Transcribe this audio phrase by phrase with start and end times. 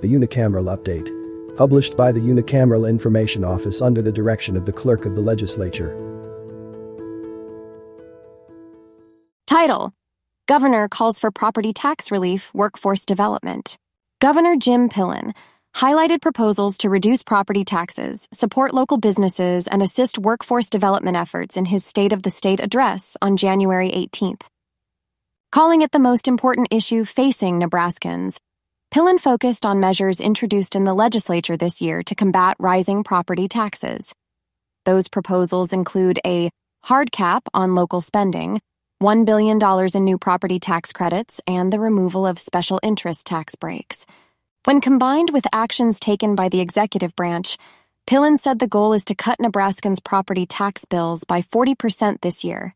[0.00, 1.08] The unicameral update.
[1.56, 5.96] Published by the Unicameral Information Office under the direction of the Clerk of the Legislature.
[9.46, 9.94] Title
[10.46, 13.78] Governor calls for property tax relief, workforce development.
[14.20, 15.32] Governor Jim Pillen
[15.74, 21.66] highlighted proposals to reduce property taxes, support local businesses, and assist workforce development efforts in
[21.66, 24.42] his State of the State address on January 18th.
[25.52, 28.38] Calling it the most important issue facing Nebraskans,
[28.96, 34.14] Pillen focused on measures introduced in the legislature this year to combat rising property taxes.
[34.86, 36.48] Those proposals include a
[36.82, 38.58] hard cap on local spending,
[39.02, 39.58] $1 billion
[39.94, 44.06] in new property tax credits, and the removal of special interest tax breaks.
[44.64, 47.58] When combined with actions taken by the executive branch,
[48.06, 52.74] Pillen said the goal is to cut Nebraskans' property tax bills by 40% this year.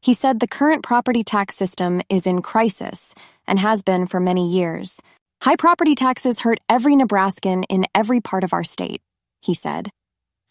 [0.00, 3.14] He said the current property tax system is in crisis
[3.46, 5.02] and has been for many years.
[5.40, 9.00] High property taxes hurt every Nebraskan in every part of our state,
[9.40, 9.88] he said.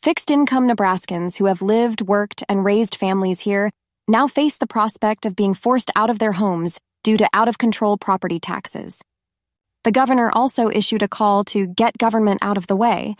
[0.01, 3.69] Fixed income Nebraskans who have lived, worked, and raised families here
[4.07, 7.57] now face the prospect of being forced out of their homes due to out of
[7.57, 9.01] control property taxes.
[9.83, 13.15] The governor also issued a call to get government out of the way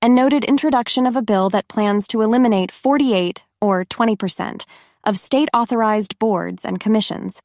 [0.00, 4.64] and noted introduction of a bill that plans to eliminate 48 or 20%
[5.02, 7.40] of state authorized boards and commissions.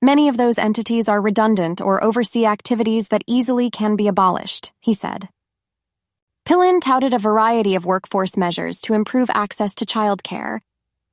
[0.00, 4.94] Many of those entities are redundant or oversee activities that easily can be abolished, he
[4.94, 5.28] said.
[6.46, 10.60] Pillen touted a variety of workforce measures to improve access to childcare,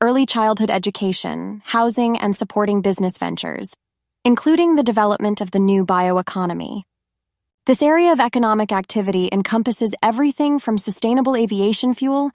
[0.01, 3.75] early childhood education, housing, and supporting business ventures,
[4.23, 6.83] including the development of the new bioeconomy.
[7.65, 12.29] This area of economic activity encompasses everything from sustainable aviation fuel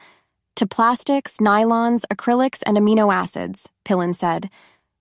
[0.56, 4.50] to plastics, nylons, acrylics, and amino acids, Pillen said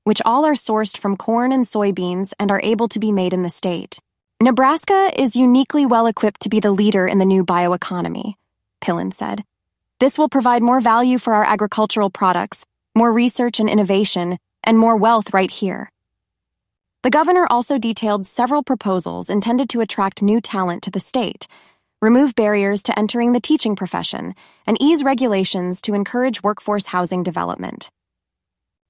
[0.10, 3.44] which all are sourced from corn and soybeans and are able to be made in
[3.44, 4.00] the state.
[4.42, 8.34] Nebraska is uniquely well equipped to be the leader in the new bioeconomy,
[8.82, 9.44] Pillen said.
[10.00, 14.98] This will provide more value for our agricultural products, more research and innovation, and more
[14.98, 15.92] wealth right here.
[17.04, 21.46] The governor also detailed several proposals intended to attract new talent to the state,
[22.02, 24.34] remove barriers to entering the teaching profession,
[24.66, 27.92] and ease regulations to encourage workforce housing development.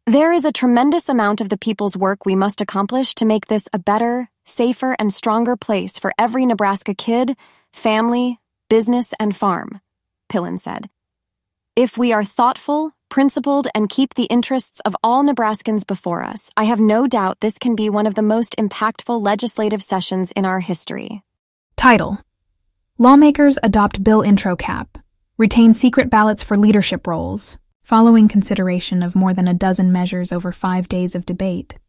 [0.09, 3.69] There is a tremendous amount of the people's work we must accomplish to make this
[3.73, 7.37] a better, safer, and stronger place for every Nebraska kid,
[7.73, 8.39] family,
[8.71, 9.81] business, and farm,
[10.27, 10.89] Pillen said.
[11.75, 16.63] If we are thoughtful, principled, and keep the interests of all Nebraskans before us, I
[16.63, 20.59] have no doubt this can be one of the most impactful legislative sessions in our
[20.59, 21.21] history.
[21.77, 22.17] Title
[22.97, 24.97] Lawmakers adopt bill intro cap,
[25.37, 27.59] retain secret ballots for leadership roles,
[27.89, 31.79] Following consideration of more than a dozen measures over five days of debate,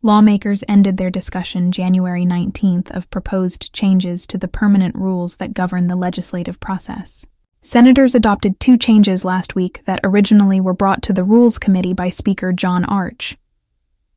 [0.00, 5.88] lawmakers ended their discussion January 19th of proposed changes to the permanent rules that govern
[5.88, 7.26] the legislative process.
[7.62, 12.10] Senators adopted two changes last week that originally were brought to the Rules Committee by
[12.10, 13.36] Speaker John Arch.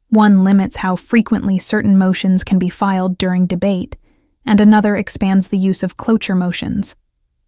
[0.09, 3.95] One limits how frequently certain motions can be filed during debate,
[4.45, 6.95] and another expands the use of cloture motions,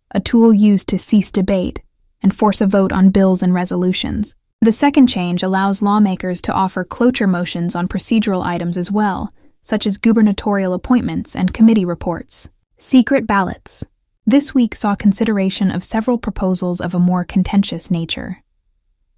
[0.09, 1.84] a tool used to cease debate
[2.25, 4.36] and force a vote on bills and resolutions.
[4.59, 9.31] The second change allows lawmakers to offer cloture motions on procedural items as well,
[9.62, 12.50] such as gubernatorial appointments and committee reports.
[12.80, 13.84] Secret ballots.
[14.25, 18.41] This week saw consideration of several proposals of a more contentious nature.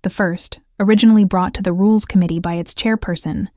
[0.01, 3.47] The first, originally brought to the Rules Committee by its chairperson,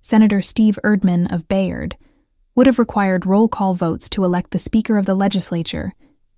[0.00, 1.96] Senator Steve Erdman of Bayard,
[2.54, 5.94] would have required roll call votes to elect the Speaker of the Legislature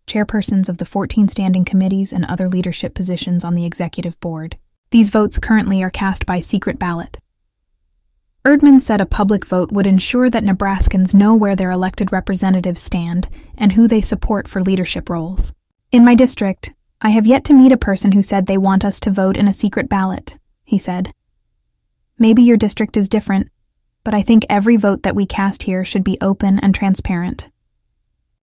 [0.06, 4.56] chairpersons of the 14 standing committees, and other leadership positions on the executive board.
[4.90, 7.18] These votes currently are cast by secret ballot.
[8.44, 13.28] Erdman said a public vote would ensure that Nebraskans know where their elected representatives stand
[13.56, 15.54] and who they support for leadership roles.
[15.92, 18.98] In my district, I have yet to meet a person who said they want us
[19.00, 21.12] to vote in a secret ballot, he said.
[22.19, 23.48] Maybe your district is different,
[24.02, 27.48] but I think every vote that we cast here should be open and transparent.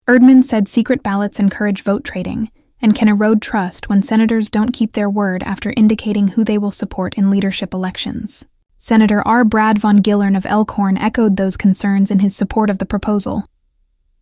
[0.09, 2.49] Erdman said secret ballots encourage vote trading
[2.81, 6.71] and can erode trust when senators don't keep their word after indicating who they will
[6.71, 8.43] support in leadership elections.
[8.75, 9.45] Senator R.
[9.45, 13.45] Brad von Gillern of Elkhorn echoed those concerns in his support of the proposal.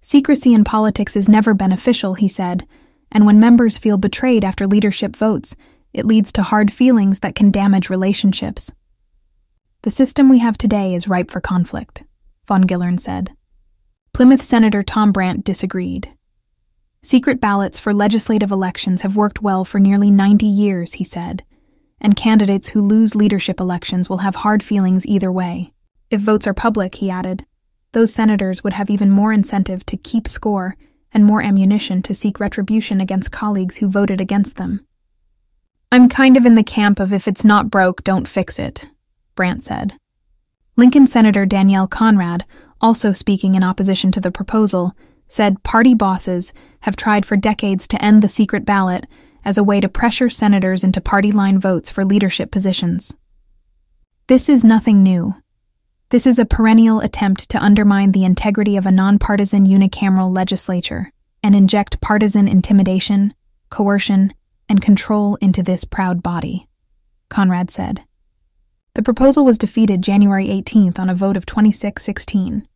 [0.01, 2.67] Secrecy in politics is never beneficial, he said,
[3.09, 5.55] and when members feel betrayed after leadership votes,
[5.93, 8.73] it leads to hard feelings that can damage relationships.
[9.83, 12.03] The system we have today is ripe for conflict,
[12.45, 13.36] von Gillern said.
[14.17, 16.11] Plymouth Senator Tom Brandt disagreed.
[17.03, 21.43] Secret ballots for legislative elections have worked well for nearly 90 years, he said,
[22.01, 25.71] and candidates who lose leadership elections will have hard feelings either way.
[26.09, 27.45] If votes are public, he added,
[27.91, 30.75] those senators would have even more incentive to keep score
[31.13, 34.83] and more ammunition to seek retribution against colleagues who voted against them.
[35.91, 38.89] I'm kind of in the camp of if it's not broke, don't fix it,
[39.35, 39.93] Brandt said.
[40.75, 42.45] Lincoln Senator Danielle Conrad,
[42.81, 44.95] also speaking in opposition to the proposal,
[45.27, 49.05] said party bosses have tried for decades to end the secret ballot
[49.43, 53.15] as a way to pressure senators into party line votes for leadership positions.
[54.27, 55.35] This is nothing new.
[56.09, 61.11] This is a perennial attempt to undermine the integrity of a nonpartisan unicameral legislature
[61.43, 63.33] and inject partisan intimidation,
[63.69, 64.33] coercion,
[64.69, 66.67] and control into this proud body,
[67.29, 68.03] Conrad said.
[68.97, 72.67] The proposal was defeated January 18th on a vote of 26 16.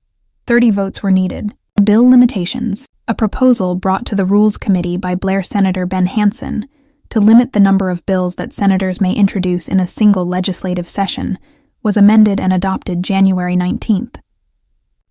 [0.45, 1.55] 30 votes were needed.
[1.83, 6.69] Bill Limitations, a proposal brought to the Rules Committee by Blair Senator Ben Hansen
[7.09, 11.39] to limit the number of bills that senators may introduce in a single legislative session,
[11.81, 14.17] was amended and adopted January 19th.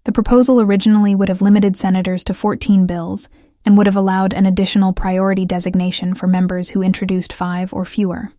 [0.05, 3.29] The proposal originally would have limited senators to 14 bills
[3.65, 8.31] and would have allowed an additional priority designation for members who introduced five or fewer.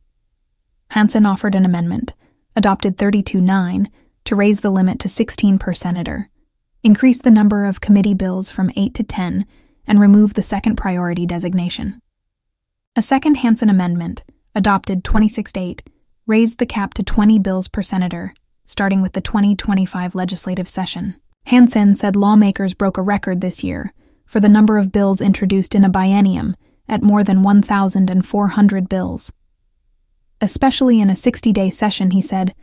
[0.92, 2.14] Hansen offered an amendment
[2.56, 3.88] adopted 32-9
[4.26, 6.30] to raise the limit to 16 per senator,
[6.84, 9.46] increase the number of committee bills from 8 to 10,
[9.88, 12.02] and remove the second priority designation.
[12.96, 15.82] A second Hansen amendment, adopted 26-8,
[16.28, 18.34] raised the cap to 20 bills per senator,
[18.66, 21.16] starting with the 2025 legislative session.
[21.46, 23.94] Hansen said lawmakers broke a record this year
[24.26, 26.56] for the number of bills introduced in a biennium
[26.88, 29.34] at more than 1,400 bills.
[30.42, 32.56] Especially in a 60 day session, he said,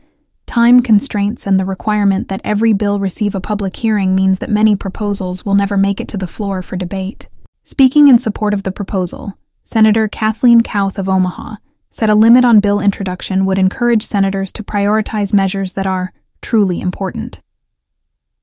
[0.46, 4.74] time constraints and the requirement that every bill receive a public hearing means that many
[4.74, 7.28] proposals will never make it to the floor for debate.
[7.62, 11.56] Speaking in support of the proposal, Senator Kathleen Kauth of Omaha
[11.90, 16.80] said a limit on bill introduction would encourage senators to prioritize measures that are truly
[16.80, 17.40] important.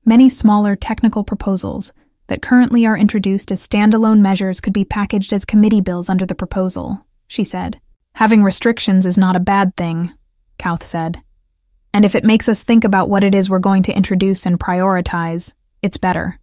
[0.04, 1.92] Many smaller technical proposals
[2.28, 6.34] that currently are introduced as standalone measures could be packaged as committee bills under the
[6.34, 7.80] proposal, she said.
[8.16, 10.10] Having restrictions is not a bad thing,
[10.58, 11.20] Kauth said.
[11.92, 14.58] And if it makes us think about what it is we're going to introduce and
[14.58, 15.52] prioritize,
[15.82, 16.40] it's better.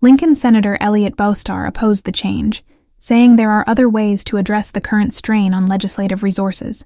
[0.00, 2.64] Lincoln Senator Eliot Bostar opposed the change,
[2.98, 6.84] saying there are other ways to address the current strain on legislative resources.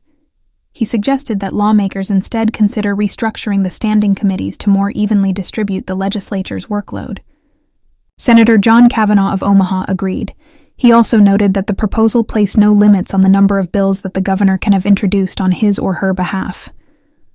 [0.74, 5.96] He suggested that lawmakers instead consider restructuring the standing committees to more evenly distribute the
[5.96, 7.20] legislature's workload.
[8.18, 10.34] Senator John Cavanaugh of Omaha agreed,
[10.78, 14.14] he also noted that the proposal placed no limits on the number of bills that
[14.14, 16.68] the governor can have introduced on his or her behalf.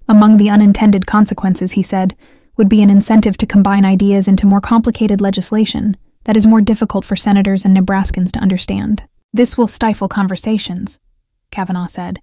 [0.08, 2.16] Among the unintended consequences, he said,
[2.56, 7.04] would be an incentive to combine ideas into more complicated legislation that is more difficult
[7.04, 9.04] for senators and Nebraskans to understand.
[9.34, 11.02] This will stifle conversations,
[11.52, 12.22] Cavanaugh said.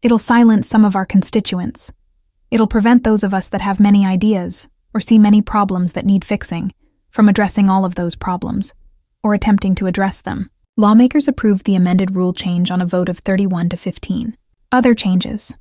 [0.00, 1.92] It'll silence some of our constituents.
[2.50, 6.24] It'll prevent those of us that have many ideas, or see many problems that need
[6.24, 6.72] fixing,
[7.10, 8.72] from addressing all of those problems
[9.22, 10.50] or attempting to address them.
[10.76, 14.36] Lawmakers approved the amended rule change on a vote of 31 to 15.
[14.70, 15.56] Other changes.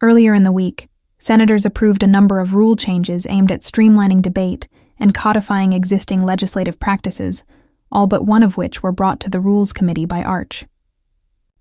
[0.00, 0.88] Earlier in the week,
[1.18, 4.68] senators approved a number of rule changes aimed at streamlining debate
[4.98, 7.44] and codifying existing legislative practices,
[7.92, 10.64] all but one of which were brought to the Rules Committee by Arch.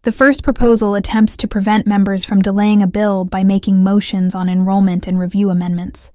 [0.02, 4.50] The first proposal attempts to prevent members from delaying a bill by making motions on
[4.50, 6.12] enrollment and review amendments.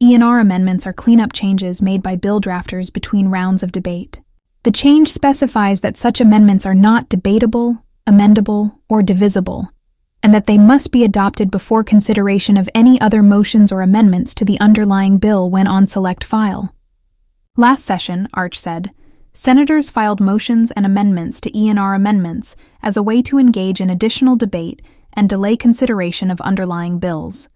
[0.00, 4.20] E&R amendments are cleanup changes made by bill drafters between rounds of debate.
[4.62, 9.70] The change specifies that such amendments are not debatable, amendable, or divisible,
[10.22, 14.44] and that they must be adopted before consideration of any other motions or amendments to
[14.44, 16.74] the underlying bill when on select file.
[17.56, 18.90] Last session, Arch said,
[19.32, 24.36] senators filed motions and amendments to E&R amendments as a way to engage in additional
[24.36, 24.82] debate
[25.14, 27.48] and delay consideration of underlying bills.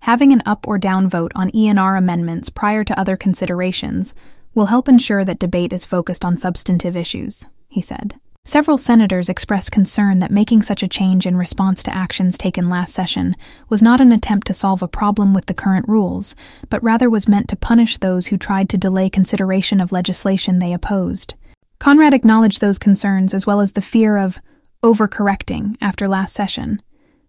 [0.00, 4.14] Having an up or down vote on E&R amendments prior to other considerations
[4.54, 8.14] will help ensure that debate is focused on substantive issues, he said.
[8.44, 12.92] Several senators expressed concern that making such a change in response to actions taken last
[12.92, 13.36] session
[13.68, 16.34] was not an attempt to solve a problem with the current rules,
[16.68, 20.72] but rather was meant to punish those who tried to delay consideration of legislation they
[20.72, 21.34] opposed.
[21.78, 24.40] Conrad acknowledged those concerns as well as the fear of
[24.82, 26.82] overcorrecting after last session,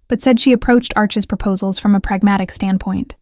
[0.07, 3.15] but said she approached Arch's proposals from a pragmatic standpoint.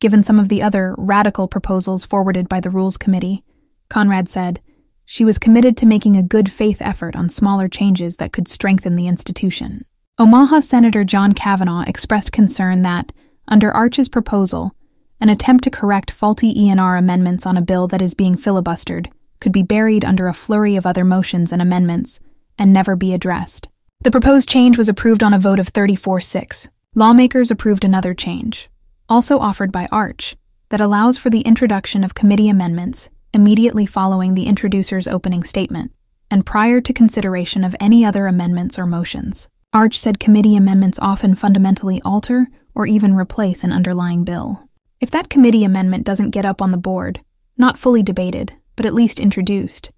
[0.00, 3.44] Given some of the other radical proposals forwarded by the Rules Committee,
[3.88, 4.60] Conrad said,
[5.04, 8.96] she was committed to making a good faith effort on smaller changes that could strengthen
[8.96, 9.84] the institution.
[10.18, 13.12] Omaha Senator John Cavanaugh expressed concern that,
[13.46, 14.74] under Arch's proposal,
[15.20, 19.52] an attempt to correct faulty E&R amendments on a bill that is being filibustered could
[19.52, 22.20] be buried under a flurry of other motions and amendments
[22.58, 23.68] and never be addressed.
[24.02, 26.68] The proposed change was approved on a vote of 34 6.
[26.94, 28.70] Lawmakers approved another change,
[29.08, 30.36] also offered by Arch,
[30.70, 35.92] that allows for the introduction of committee amendments immediately following the introducer's opening statement
[36.30, 39.48] and prior to consideration of any other amendments or motions.
[39.72, 44.68] Arch said committee amendments often fundamentally alter or even replace an underlying bill.
[45.00, 47.20] If that committee amendment doesn't get up on the board,
[47.58, 49.90] not fully debated, but at least introduced,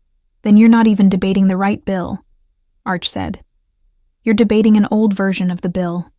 [0.43, 2.25] then you're not even debating the right bill,
[2.85, 3.43] Arch said.
[4.23, 6.11] You're debating an old version of the bill.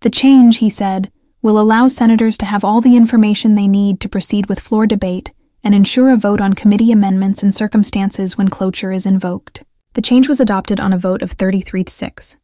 [0.00, 1.10] The change, he said,
[1.42, 5.32] will allow senators to have all the information they need to proceed with floor debate
[5.62, 9.62] and ensure a vote on committee amendments in circumstances when cloture is invoked.
[9.94, 12.36] The change was adopted on a vote of 33 to 6.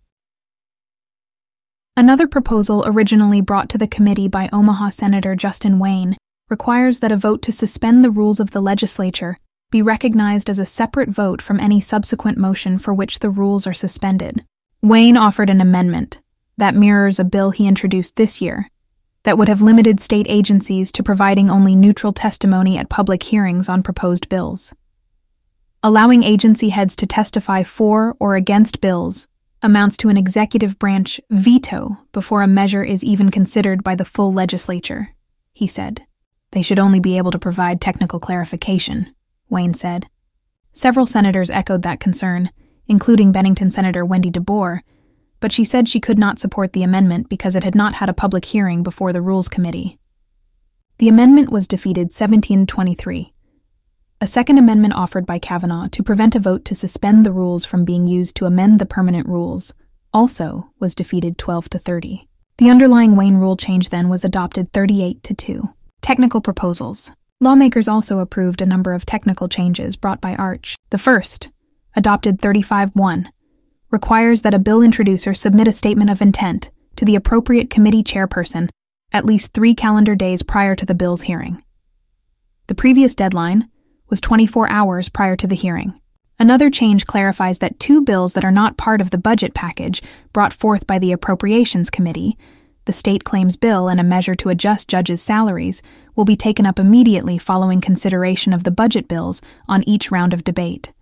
[1.96, 6.16] Another proposal originally brought to the committee by Omaha Senator Justin Wayne
[6.48, 9.36] requires that a vote to suspend the rules of the legislature
[9.70, 13.72] be recognized as a separate vote from any subsequent motion for which the rules are
[13.72, 14.44] suspended.
[14.82, 16.20] Wayne offered an amendment
[16.56, 18.68] that mirrors a bill he introduced this year
[19.24, 23.82] that would have limited state agencies to providing only neutral testimony at public hearings on
[23.82, 24.74] proposed bills.
[25.82, 29.26] Allowing agency heads to testify for or against bills
[29.62, 34.32] amounts to an executive branch veto before a measure is even considered by the full
[34.32, 35.14] legislature,
[35.52, 36.04] he said.
[36.50, 39.14] They should only be able to provide technical clarification,
[39.48, 40.06] Wayne said.
[40.72, 42.50] Several senators echoed that concern,
[42.86, 44.80] including Bennington Senator Wendy DeBoer,
[45.42, 48.14] but she said she could not support the amendment because it had not had a
[48.14, 49.98] public hearing before the Rules Committee.
[50.98, 53.34] The amendment was defeated 1723.
[54.20, 57.84] A second amendment offered by Cavanaugh to prevent a vote to suspend the rules from
[57.84, 59.74] being used to amend the permanent rules
[60.14, 62.28] also was defeated 12 to 30.
[62.58, 65.68] The underlying Wayne rule change then was adopted 38 to 2.
[66.02, 67.10] Technical proposals.
[67.40, 70.76] Lawmakers also approved a number of technical changes brought by Arch.
[70.90, 71.50] The first,
[71.96, 73.32] adopted 35 1,
[73.92, 78.68] requires that a bill introducer submit a statement of intent to the appropriate committee chairperson
[79.12, 81.62] at least three calendar days prior to the bill's hearing.
[82.66, 83.68] The previous deadline,
[84.12, 85.98] was 24 hours prior to the hearing.
[86.38, 90.02] Another change clarifies that two bills that are not part of the budget package
[90.34, 92.36] brought forth by the Appropriations Committee,
[92.84, 95.82] the State Claims Bill and a measure to adjust judges' salaries,
[96.14, 100.44] will be taken up immediately following consideration of the budget bills on each round of
[100.44, 100.92] debate.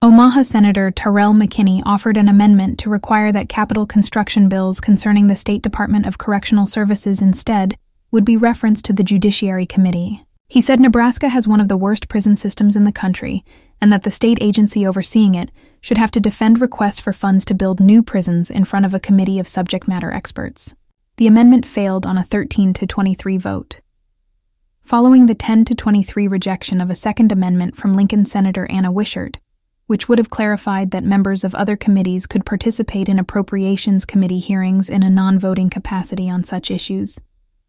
[0.00, 5.34] Omaha Senator Terrell McKinney offered an amendment to require that capital construction bills concerning the
[5.34, 7.76] State Department of Correctional Services instead
[8.12, 10.24] would be referenced to the Judiciary Committee.
[10.46, 13.44] He said Nebraska has one of the worst prison systems in the country,
[13.80, 15.50] and that the state agency overseeing it
[15.80, 19.00] should have to defend requests for funds to build new prisons in front of a
[19.00, 20.76] committee of subject matter experts.
[21.16, 23.80] The amendment failed on a 13 to 23 vote.
[24.84, 29.38] Following the 10 to 23 rejection of a second amendment from Lincoln Senator Anna Wishart,
[29.88, 34.88] which would have clarified that members of other committees could participate in Appropriations Committee hearings
[34.88, 37.18] in a non voting capacity on such issues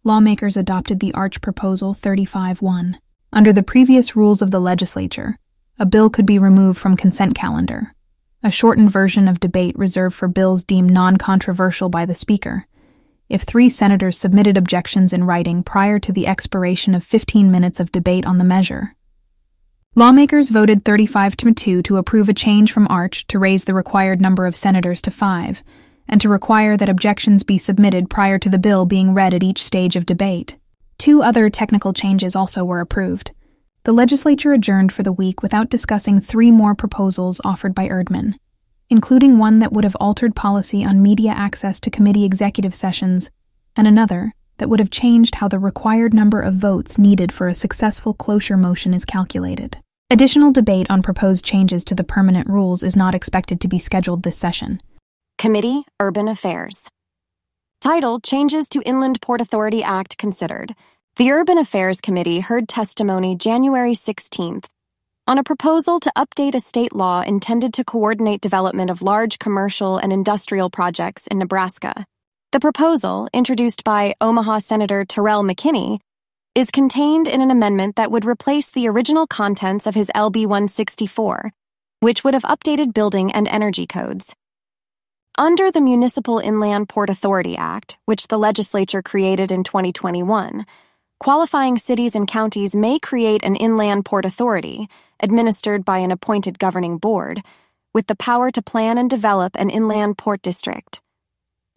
[0.03, 2.99] lawmakers adopted the Arch Proposal 35 1.
[3.33, 5.37] Under the previous rules of the legislature,
[5.77, 7.93] a bill could be removed from consent calendar,
[8.41, 12.65] a shortened version of debate reserved for bills deemed non controversial by the Speaker,
[13.27, 17.91] if three senators submitted objections in writing prior to the expiration of 15 minutes of
[17.91, 18.95] debate on the measure.
[19.95, 24.21] Lawmakers voted 35 to 2 to approve a change from Arch to raise the required
[24.21, 25.63] number of senators to five
[26.07, 29.63] and to require that objections be submitted prior to the bill being read at each
[29.63, 30.57] stage of debate.
[30.99, 33.31] Two other technical changes also were approved.
[33.83, 38.35] The legislature adjourned for the week without discussing three more proposals offered by Erdman,
[38.89, 43.31] including one that would have altered policy on media access to committee executive sessions,
[43.75, 47.55] and another that would have changed how the required number of votes needed for a
[47.55, 49.77] successful cloture motion is calculated.
[50.11, 54.23] Additional debate on proposed changes to the permanent rules is not expected to be scheduled
[54.23, 54.81] this session.
[55.37, 56.87] Committee, Urban Affairs.
[57.81, 60.75] Title Changes to Inland Port Authority Act considered.
[61.15, 64.65] The Urban Affairs Committee heard testimony January 16th
[65.29, 69.99] on a proposal to update a state law intended to coordinate development of large commercial
[69.99, 72.03] and industrial projects in Nebraska.
[72.51, 75.99] The proposal, introduced by Omaha Senator Terrell McKinney,
[76.55, 81.51] is contained in an amendment that would replace the original contents of his LB 164,
[81.99, 84.35] which would have updated building and energy codes.
[85.37, 90.65] Under the Municipal Inland Port Authority Act, which the legislature created in 2021,
[91.19, 94.89] qualifying cities and counties may create an inland port authority,
[95.19, 97.43] administered by an appointed governing board,
[97.93, 100.99] with the power to plan and develop an inland port district.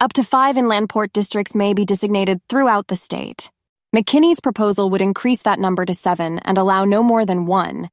[0.03, 3.49] Up to five inland port districts may be designated throughout the state.
[3.95, 7.89] McKinney's proposal would increase that number to seven and allow no more than one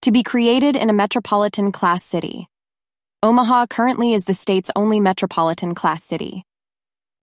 [0.00, 2.48] to be created in a metropolitan class city.
[3.22, 6.46] Omaha currently is the state's only metropolitan class city.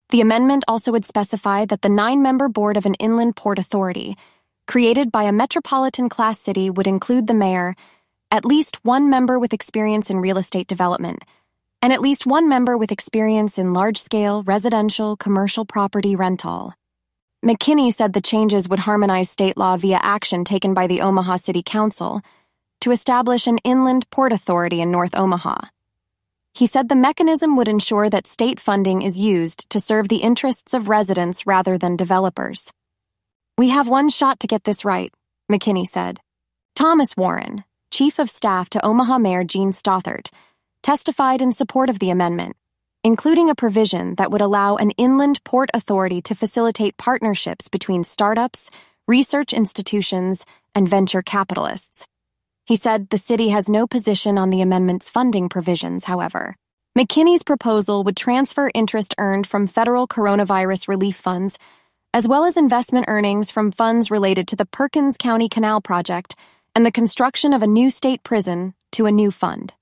[0.09, 4.17] The amendment also would specify that the nine member board of an inland port authority,
[4.67, 7.73] created by a metropolitan class city, would include the mayor,
[8.31, 11.23] at least one member with experience in real estate development,
[11.81, 16.73] and at least one member with experience in large scale residential commercial property rental.
[17.45, 21.61] McKinney said the changes would harmonize state law via action taken by the Omaha City
[21.63, 22.21] Council
[22.81, 25.67] to establish an inland port authority in North Omaha.
[26.55, 30.73] He said the mechanism would ensure that state funding is used to serve the interests
[30.73, 32.71] of residents rather than developers.
[33.57, 35.13] We have one shot to get this right,
[35.51, 36.19] McKinney said.
[36.73, 40.29] Thomas Warren, chief of staff to Omaha Mayor Jean Stothert,
[40.85, 42.55] testified in support of the amendment
[43.05, 48.71] including a provision that would allow an inland port authority to facilitate partnerships between startups,
[49.07, 52.07] research institutions, and venture capitalists.
[52.65, 56.55] He said the city has no position on the amendment's funding provisions, however.
[56.97, 61.59] McKinney's proposal would transfer interest earned from federal coronavirus relief funds,
[62.11, 66.35] as well as investment earnings from funds related to the Perkins County Canal Project
[66.73, 69.75] and the construction of a new state prison, to a new fund.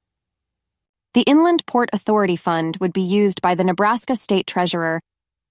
[1.14, 5.00] The Inland Port Authority Fund would be used by the Nebraska State Treasurer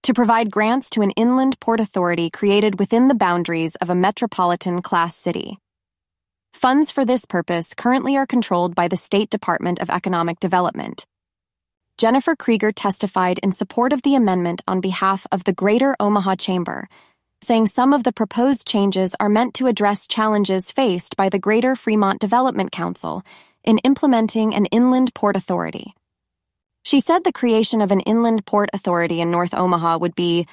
[0.02, 4.82] to provide grants to an inland port authority created within the boundaries of a metropolitan
[4.82, 5.58] class city.
[6.52, 11.06] Funds for this purpose currently are controlled by the State Department of Economic Development.
[11.96, 16.88] Jennifer Creager testified in support of the amendment on behalf of the Greater Omaha Chamber,
[17.40, 21.76] saying some of the proposed changes are meant to address challenges faced by the Greater
[21.76, 23.22] Fremont Development Council
[23.64, 25.94] in implementing an inland port authority.
[26.84, 30.46] She said the creation of an inland port authority in North Omaha would be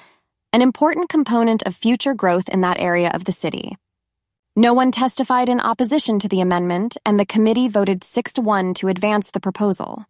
[0.52, 3.76] an important component of future growth in that area of the city.
[4.56, 8.74] No one testified in opposition to the amendment, and the committee voted 6 to 1
[8.74, 10.06] to advance the proposal.